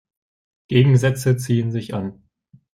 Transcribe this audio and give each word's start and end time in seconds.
Gegensätze 0.67 1.37
ziehen 1.37 1.71
sich 1.71 1.93
an. 1.93 2.23